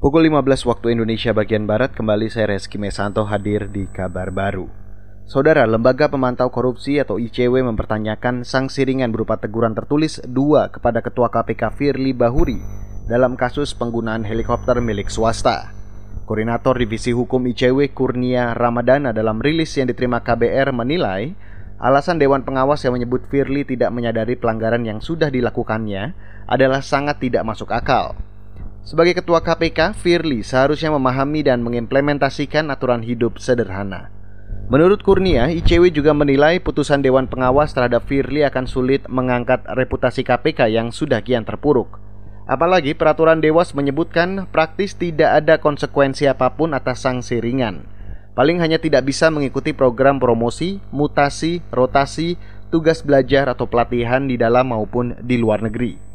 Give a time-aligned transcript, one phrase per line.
[0.00, 4.64] Pukul 15 waktu Indonesia bagian Barat kembali saya Reski Mesanto hadir di kabar baru.
[5.28, 11.28] Saudara, Lembaga Pemantau Korupsi atau ICW mempertanyakan sanksi ringan berupa teguran tertulis dua kepada Ketua
[11.28, 12.56] KPK Firly Bahuri
[13.12, 15.68] dalam kasus penggunaan helikopter milik swasta.
[16.24, 21.36] Koordinator Divisi Hukum ICW Kurnia Ramadana dalam rilis yang diterima KBR menilai
[21.76, 26.16] alasan Dewan Pengawas yang menyebut Firly tidak menyadari pelanggaran yang sudah dilakukannya
[26.48, 28.29] adalah sangat tidak masuk akal.
[28.80, 34.08] Sebagai ketua KPK, Firly seharusnya memahami dan mengimplementasikan aturan hidup sederhana.
[34.70, 40.70] Menurut Kurnia, ICW juga menilai putusan Dewan Pengawas terhadap Firly akan sulit mengangkat reputasi KPK
[40.70, 42.00] yang sudah kian terpuruk.
[42.50, 47.86] Apalagi peraturan Dewas menyebutkan praktis tidak ada konsekuensi apa pun atas sanksi ringan.
[48.34, 52.40] Paling hanya tidak bisa mengikuti program promosi, mutasi, rotasi,
[52.74, 56.09] tugas belajar atau pelatihan di dalam maupun di luar negeri.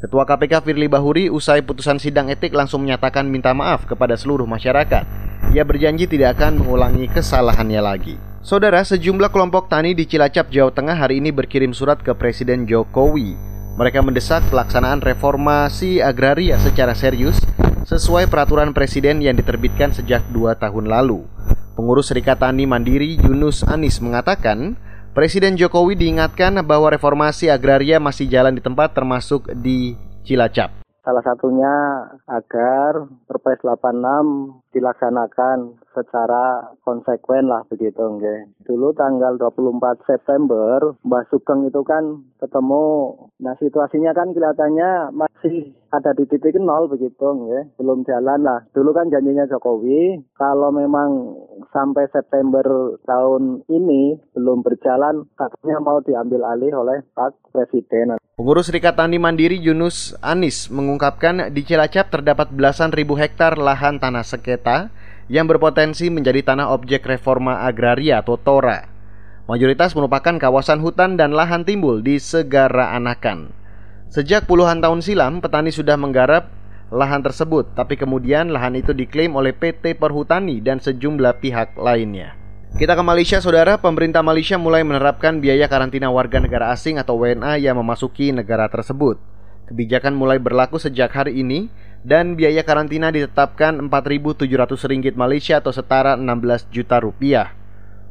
[0.00, 5.04] Ketua KPK Firly Bahuri usai putusan sidang etik langsung menyatakan minta maaf kepada seluruh masyarakat.
[5.52, 8.16] Ia berjanji tidak akan mengulangi kesalahannya lagi.
[8.40, 13.36] Saudara, sejumlah kelompok tani di Cilacap, Jawa Tengah hari ini berkirim surat ke Presiden Jokowi.
[13.76, 17.36] Mereka mendesak pelaksanaan reformasi agraria secara serius
[17.84, 21.28] sesuai peraturan presiden yang diterbitkan sejak dua tahun lalu.
[21.76, 24.80] Pengurus Serikat Tani Mandiri Yunus Anis mengatakan,
[25.10, 30.86] Presiden Jokowi diingatkan bahwa reformasi agraria masih jalan di tempat termasuk di Cilacap.
[31.02, 31.74] Salah satunya
[32.30, 38.54] agar Perpres 86 dilaksanakan secara konsekuen lah begitu nge.
[38.62, 46.14] Dulu tanggal 24 September Mbak Sugeng itu kan ketemu nah situasinya kan kelihatannya masih ada
[46.14, 47.74] di titik nol begitu nge.
[47.82, 48.62] belum jalan lah.
[48.70, 51.34] Dulu kan janjinya Jokowi kalau memang
[51.70, 52.62] sampai September
[53.06, 58.18] tahun ini belum berjalan katanya mau diambil alih oleh Pak Presiden.
[58.36, 64.26] Pengurus Serikat Tani Mandiri Yunus Anis mengungkapkan di Cilacap terdapat belasan ribu hektar lahan tanah
[64.26, 64.90] sengketa
[65.30, 68.90] yang berpotensi menjadi tanah objek reforma agraria atau TORA.
[69.46, 73.50] Mayoritas merupakan kawasan hutan dan lahan timbul di Segara Anakan.
[74.10, 76.50] Sejak puluhan tahun silam, petani sudah menggarap
[76.90, 82.34] lahan tersebut, tapi kemudian lahan itu diklaim oleh PT Perhutani dan sejumlah pihak lainnya.
[82.70, 83.82] Kita ke Malaysia, saudara.
[83.82, 89.18] Pemerintah Malaysia mulai menerapkan biaya karantina warga negara asing atau WNA yang memasuki negara tersebut.
[89.66, 91.70] Kebijakan mulai berlaku sejak hari ini
[92.06, 94.46] dan biaya karantina ditetapkan 4.700
[94.86, 97.54] ringgit Malaysia atau setara 16 juta rupiah.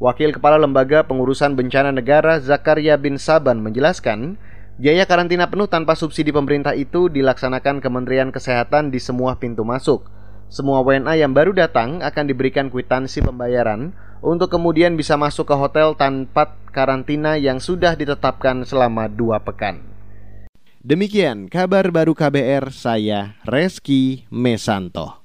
[0.00, 4.40] Wakil Kepala Lembaga Pengurusan Bencana Negara Zakaria bin Saban menjelaskan,
[4.76, 10.06] biaya karantina penuh tanpa subsidi pemerintah itu dilaksanakan Kementerian Kesehatan di semua pintu masuk.
[10.50, 15.96] Semua WNA yang baru datang akan diberikan kwitansi pembayaran untuk kemudian bisa masuk ke hotel
[15.96, 19.82] tanpa karantina yang sudah ditetapkan selama dua pekan.
[20.80, 25.19] Demikian kabar baru KBR, saya Reski Mesanto.